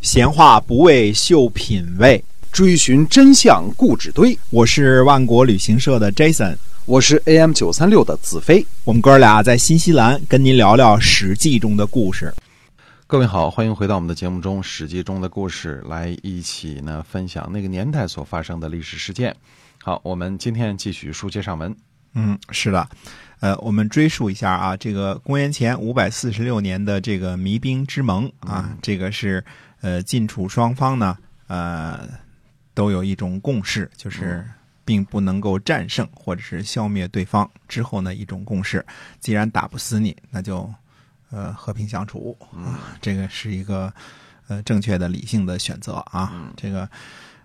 [0.00, 4.36] 闲话不为秀品味，追寻真相固执堆。
[4.48, 8.66] 我是万国旅行社的 Jason，我是 AM 九三六的子飞。
[8.84, 12.32] 我们哥俩在新西兰跟您聊聊《史记》中的故事。
[13.06, 19.36] 各位好，欢迎回到我们的节目中，《史记》中的故事，来一起呢分享那个年代所发生的历史事件。
[19.82, 21.76] 好，我们今天继续书接上文。
[22.14, 22.88] 嗯，是的，
[23.38, 29.44] 呃，我们追溯一下啊，这个公元前五百四十六年的这个弭兵之盟啊，这个是
[29.80, 31.16] 呃晋楚双方呢
[31.46, 32.08] 呃
[32.74, 34.44] 都有一种共识，就是
[34.84, 37.48] 并不能够战胜或者是消灭对方。
[37.68, 38.84] 之后呢，一种共识，
[39.20, 40.68] 既然打不死你，那就
[41.30, 43.92] 呃和平相处啊，这个是一个
[44.48, 46.52] 呃正确的理性的选择啊。
[46.56, 46.90] 这个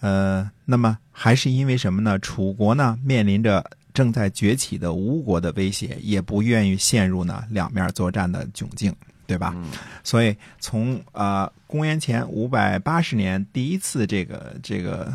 [0.00, 2.18] 呃，那么还是因为什么呢？
[2.18, 3.70] 楚国呢面临着。
[3.96, 8.94] 正在崛起的吴国的威胁，也不愿意陷入呢两面作战的窘境，
[9.26, 9.56] 对吧？
[10.04, 15.10] 所以从呃公元前五百八十年第一次这个这个，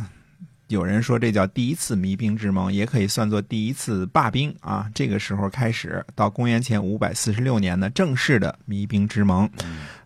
[0.69, 4.89] 有人说这叫第一次弭兵之盟，也可以算作第一次罢兵啊。
[4.95, 9.47] 这个时候开始到公元前五百四十六年呢，正式的弭兵之盟。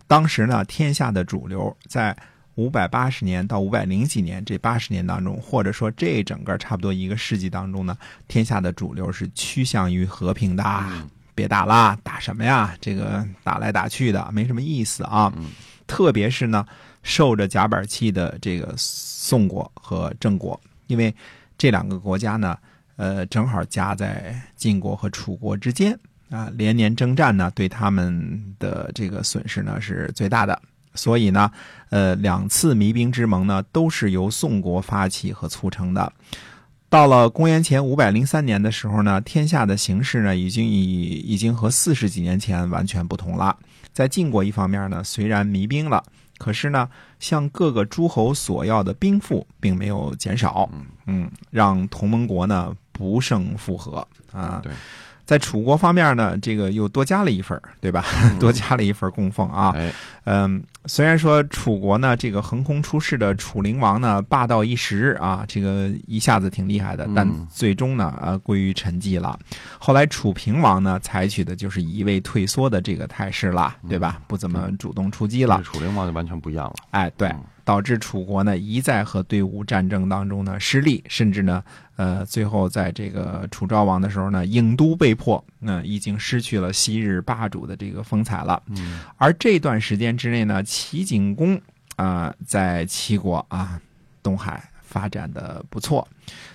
[0.06, 2.14] 当时呢，天下的主流在。
[2.56, 10.64] 五百八十年到五百零几年这八十年当中，或者说这整个差不多一个世纪当中呢，天下的主流是趋向于和平的，
[11.34, 12.74] 别打了，打什么呀？
[12.80, 15.32] 这个打来打去的没什么意思啊。
[15.86, 16.66] 特别是呢，
[17.04, 21.14] 受着夹板气的这个宋国和郑国，因为
[21.58, 22.58] 这两个国家呢，
[22.96, 30.60] 呃，正好夹在晋国和楚国之间啊，连年征战呢，对他们的这个损失呢是最大的。
[30.96, 31.52] 所以呢，
[31.90, 36.12] 呃，两次弭兵之盟呢，都是由宋国发起和促成的。
[36.90, 43.58] 到了公元前五百零三年的时候呢，天下的形势呢，已经已已经和四十几年前完全不同了。
[43.92, 46.02] 在晋国一方面呢，虽然弭兵了，
[46.38, 46.88] 可是呢，
[47.20, 50.70] 向各个诸侯索要的兵赋并没有减少，
[51.08, 54.62] 嗯，让同盟国呢不胜负荷啊。
[54.64, 54.72] 对。
[55.26, 58.06] 在楚国方面呢，这个又多加了一份对吧？
[58.40, 59.76] 多加了一份供奉啊。
[60.26, 69.38] 嗯，虽然说楚国呢，这个横空出世的楚灵王呢，霸道一时啊，这个一下子挺厉害的，但最终呢，呃，归于沉寂了。
[69.80, 74.22] 后来楚平王呢，采取的就是一味退缩的这个态势了，对吧？
[74.28, 75.62] 不怎么主动出击了。
[75.64, 76.74] 楚灵王就完全不一样了。
[76.92, 77.32] 哎，对。
[77.64, 81.64] 导致楚国呢一再和队伍战争当中呢失利，甚至呢，
[81.96, 88.62] 呃，最后在这个楚昭王的时候呢，郢都被迫，那已经失去了昔日霸主的这个风采了。
[88.68, 91.60] 嗯，而这段时间之内呢，齐景公
[91.96, 93.82] 啊，在齐国啊，
[94.24, 96.08] 东海发展的不错，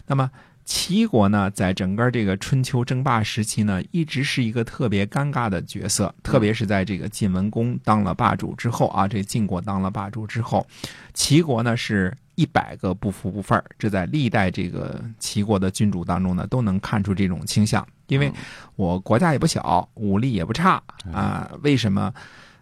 [0.06, 0.30] 那么。
[0.66, 10.64] 齐国呢，在整个这个春秋争霸时期呢，一直是一个特别尴尬的角色，特别是在这个晋文公当了霸主之后啊，这晋国当了霸主之后，
[11.12, 17.86] 齐国呢是一百个不服不忿这在历代这个齐国的君主当中呢，都能看出这种倾向。
[18.06, 18.32] 因为
[18.76, 22.12] 我国家也不小，武力也不差啊，为什么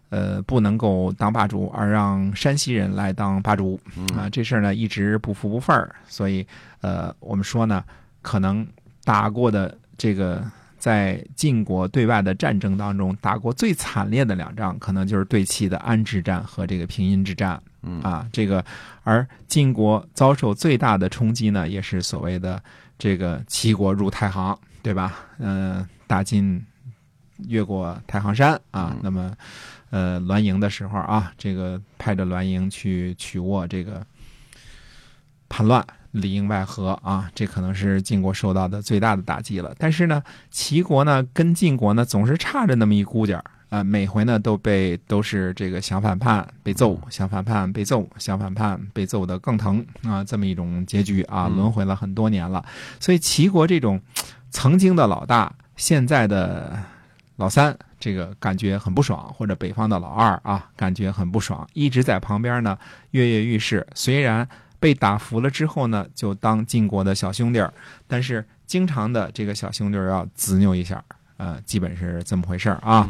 [0.08, 3.78] 呃不能够当霸主，而让山西人来当霸主
[4.16, 4.28] 啊？
[4.28, 6.44] 这事儿呢一直不服不忿所以
[6.80, 7.84] 呃，我们说呢。
[8.20, 8.66] 可能
[9.04, 10.44] 打过的这个
[10.78, 17.60] 在晋国对外的战争当中打过最惨烈的两仗，可能就是对齐的安之战和这个平阴之战。
[17.82, 18.64] 嗯啊，这个
[19.04, 22.60] 而晋国遭受最大的冲击呢，也是所谓的
[22.98, 25.14] 这个齐国入太行，对吧？
[25.38, 26.60] 嗯，大晋
[27.46, 29.32] 越过太行山啊，那么
[29.90, 34.04] 呃栾盈的时候啊，这个派着栾盈去取握这个
[35.48, 35.86] 叛乱。
[36.12, 39.74] 里应外合啊，这可能是晋国受到的最大的打击了。
[39.78, 52.64] 但是呢，齐国呢跟晋国呢总是差着那么一股点儿啊，每回呢都被都是这个想反叛被揍，想反叛被揍，想反叛被揍的更疼啊，这么一种结局啊，轮回了很多年了。
[52.98, 54.00] 所以齐国这种
[54.50, 56.82] 曾经的老大，现在的
[57.36, 62.78] 老三，这个感觉很不爽；或者北方的老二啊，感觉很不爽，一直在旁边呢
[63.10, 63.86] 跃跃欲试。
[63.94, 64.48] 虽然。
[64.80, 67.72] 被打服了之后呢，就当晋国的小兄弟儿，
[68.06, 71.04] 但是经常的这个小兄弟儿要执拗一下，
[71.36, 73.08] 呃，基本是这么回事儿啊。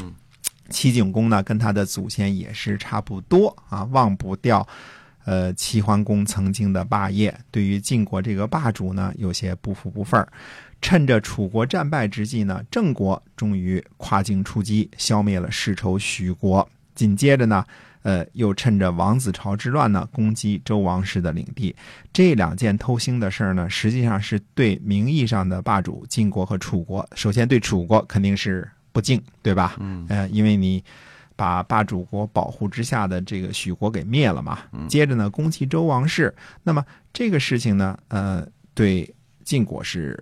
[0.71, 4.67] 齐景公呢，跟他的祖先也是差不多啊，忘不掉，
[5.25, 10.29] 呃，齐桓公曾经的霸业，对于晋国这个霸主呢，有些不服不忿儿。
[10.81, 16.69] 趁着楚国战败之际呢，郑国终于跨境出击，消灭了世仇许国。
[16.99, 17.65] 紧接着呢。
[18.03, 21.75] 呃，又趁着王子朝之乱呢，攻击周王室的领地。
[22.13, 29.77] 这两件偷腥的事儿呢，实际上是对名义上的霸主晋国和楚国，首先对楚国肯定是不敬，对吧？
[29.81, 30.07] 嗯。
[30.09, 30.83] 呃，因为你
[31.35, 34.61] 把霸主国保护之下的这个许国给灭了嘛。
[34.89, 36.33] 接着呢，攻击周王室。
[36.63, 39.13] 那么这个事情呢，呃，对
[39.45, 40.19] 晋国是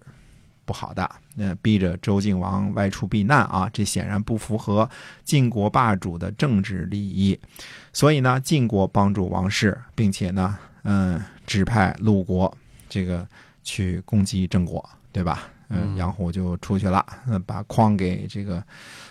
[0.66, 4.86] 不好的，那逼着周敬王外出避难啊，这显然不符合
[5.24, 7.38] 晋国霸主的政治利益。
[7.92, 12.54] 所以呢，晋国帮助王室，并且呢，嗯，指派鲁国
[12.88, 13.26] 这个
[13.62, 15.48] 去攻击郑国，对吧？
[15.68, 18.62] 嗯，杨虎就出去了，嗯，把匡给这个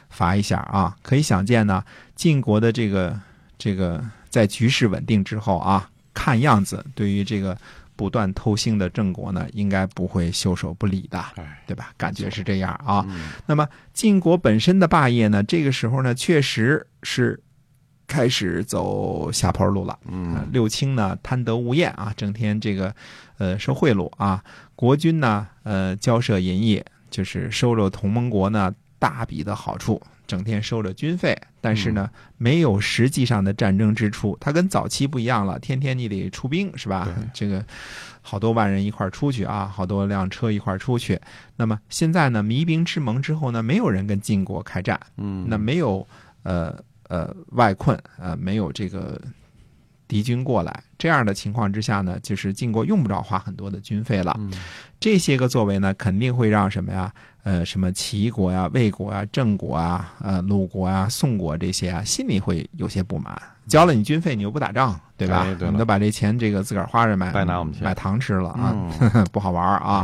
[0.09, 0.95] 罚一下啊。
[1.01, 1.83] 可以想见呢，
[2.15, 3.19] 晋国的这个
[3.57, 7.57] 这个在局势稳定之后啊，看样子对于这个
[7.95, 11.23] 不断偷腥的郑国呢，应该不会袖手不理的，
[11.65, 11.93] 对吧？
[11.97, 13.05] 感觉是这样啊。
[13.45, 17.41] 那么晋国本身的霸业呢，这个时候呢，确实是
[18.07, 19.97] 开始走下坡路了。
[20.05, 22.93] 嗯，六卿呢贪得无厌啊，整天这个
[23.37, 24.43] 呃收贿赂啊。
[24.75, 34.37] 国君呢，呃，交涉淫业，就是收着同盟国呢大笔的好处，整天收着军费，但是呢，没有实际上的战争支出。
[34.39, 37.07] 它跟早期不一样了，天天你得出兵，是吧？
[37.33, 37.63] 这个
[38.21, 41.19] 好多万人一块出去啊，好多辆车一块出去。
[41.55, 46.07] 那么现在呢，弭兵之盟之后呢，没有人跟晋国开战，嗯，那没有
[46.43, 46.75] 呃
[47.09, 49.21] 呃外困，呃，没有这个。
[50.07, 54.35] 敌军过来，这样的情况之下呢，就是晋国用不着花很多的军费了。
[54.37, 54.53] 嗯
[54.99, 57.11] 这些个作为呢，肯定会让什么呀？
[57.45, 63.39] 呃，什么齐国呀、魏国啊、郑国啊、呃、鲁国啊、宋国这些啊，心里会有些不满。
[63.67, 65.45] 交了你军费，你又不打仗，对吧？
[65.71, 67.31] 你都把这钱这个自个儿花着买
[67.79, 68.75] 买糖吃了啊，
[69.31, 70.03] 不好玩啊。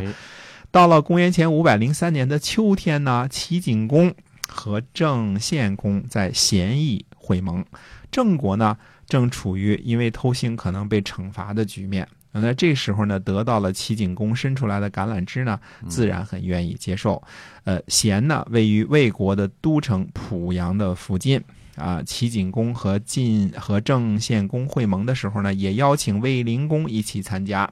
[0.69, 4.13] 到了公元前五百零三年的秋天呢，齐景公
[4.47, 7.65] 和郑献公在咸邑会盟，
[8.11, 8.77] 郑国呢。
[9.07, 17.21] 正处于因为偷腥可能被惩罚的局面，那这时候呢，得到了齐景公伸出来的橄榄枝呢，自然很愿意接受。
[17.65, 21.41] 呃，咸呢位于魏国的都城濮阳的附近
[21.75, 22.01] 啊。
[22.03, 27.69] 齐景公和晋和郑献公会盟的时候呢，也邀请卫灵公一起参加。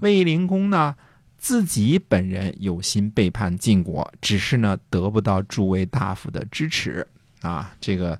[0.00, 0.94] 卫灵公呢
[1.36, 7.06] 自己本人有心背叛晋国，只是呢得不到诸位大夫的支持
[7.40, 8.18] 啊，这个。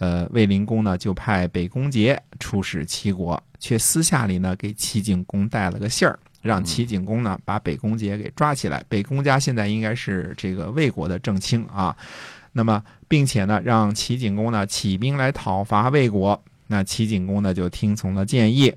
[0.00, 8.80] 呃，卫灵公呢就派北宫杰出使齐国，却私下里呢给齐景公带了个信儿，让齐景公呢把北宫杰给抓起来。
[8.88, 11.96] 北宫家现在应该是这个魏国的正卿啊，
[12.52, 16.40] 那么并且呢让齐景公呢起兵来讨伐魏国。
[16.68, 18.72] 那齐景公呢就听从了建议。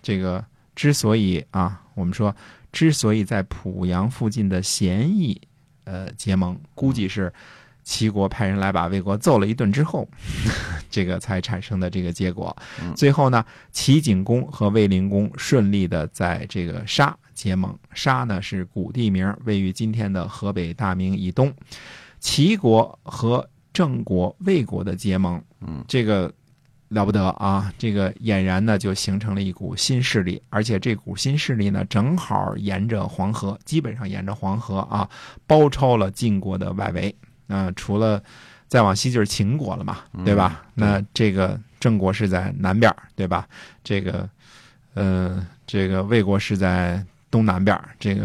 [0.00, 0.44] 这个
[0.76, 2.32] 之所以啊，我们说
[2.70, 5.40] 之所以在濮阳附近的咸邑
[5.82, 7.32] 呃结盟，估计是。
[7.86, 10.06] 齐国派人来把魏国揍了一顿之后，
[10.90, 12.54] 这个才产生的这个结果。
[12.96, 17.72] 最后呢，齐景公和卫灵公顺利的在这个沙结盟。
[17.94, 21.54] 沙呢是古地名，位于今天的河北大名以东。
[22.18, 26.32] 齐国和郑国、魏国的结盟，嗯，这个
[26.88, 27.72] 了不得啊！
[27.78, 35.08] 这个俨然呢就形成了一股新势力，而且这股新势力呢正好沿着黄河，基本上沿着黄河啊，
[35.46, 37.14] 包抄了晋国的外围。
[37.46, 38.22] 那除了
[38.68, 40.62] 再往西就是秦国了嘛，对吧？
[40.74, 43.46] 那这个郑国是在南边，对吧？
[43.84, 44.28] 这个，
[44.94, 48.24] 呃，这个魏国是在东南边，这个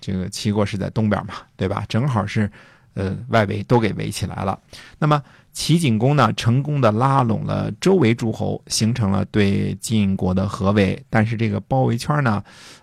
[0.00, 1.84] 这个齐国是在东边嘛，对吧？
[1.88, 2.50] 正好是，
[2.94, 4.58] 呃，外围都给围起来了。
[4.98, 5.22] 那么。
[5.50, 11.04] 齐景公呢，成功的拉拢了周围诸侯，形成了对晋国的合围。
[11.10, 12.40] 但是这个包围圈呢，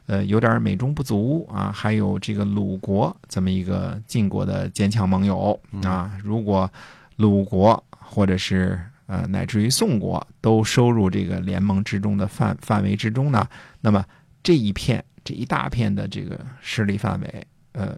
[0.07, 1.71] 呃，有点美中不足啊。
[1.74, 6.12] 还有这个鲁国这么一个晋国的坚强盟友啊。
[6.21, 6.69] 如果
[7.15, 13.47] 鲁国或者是呃乃至于宋国都收入这个联盟之中的范范围之中呢，
[13.79, 14.03] 那么
[14.43, 17.97] 这一片这一大片的这个势力范围，呃，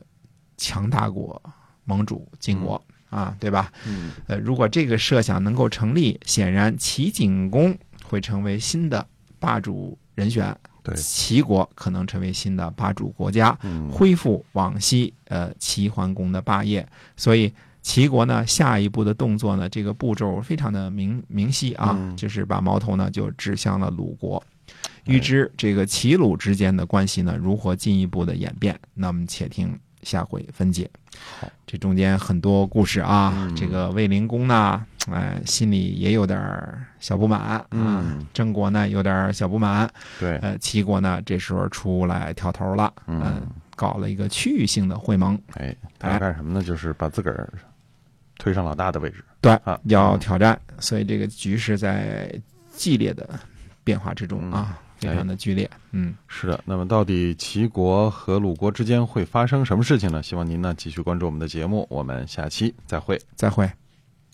[0.55, 1.41] 强大过
[1.87, 2.79] 盟主晋国。
[3.09, 3.71] 啊，对吧？
[3.87, 9.07] 嗯，呃，如果这个设想能够成立，显然齐景公会成为新的
[9.39, 10.53] 霸主人选，
[10.83, 13.57] 对，齐国可能成为新的霸主国家，
[13.89, 16.85] 恢复往昔呃齐桓公的霸业。
[17.15, 17.49] 所以
[17.81, 24.43] 齐国呢，下一步的动作呢，这个步骤非常的明明晰啊，就是把矛头呢就指向了鲁国。
[25.05, 29.79] 预知这个齐鲁之间的关系呢如何进一步的演变，那么且听。
[30.07, 30.89] 下回分解。
[31.39, 33.51] 好，这中间很多故事啊。
[33.57, 36.39] 这个卫灵公呢，哎，心里也有点
[36.99, 37.63] 小不满。
[37.71, 39.89] 嗯，郑国呢有点小不满。
[40.19, 42.93] 对，呃，齐国呢这时候出来挑头了。
[43.07, 43.45] 嗯，
[43.75, 45.37] 搞了一个区域性的会盟。
[45.55, 46.63] 哎，他干什么呢？
[46.63, 47.51] 就是把自个儿
[48.37, 49.21] 推上老大的位置。
[49.41, 50.57] 对啊，要挑战。
[50.79, 52.33] 所以这个局势在
[52.71, 53.27] 激烈的
[53.83, 54.79] 变化之中啊。
[54.99, 56.59] 非常的剧烈，嗯，是的。
[56.65, 60.21] 那么，到底齐国和鲁国之间会发生什么事情呢？
[60.21, 63.69] 希望您呢继续关注我们的节目，我们下期再会，再会。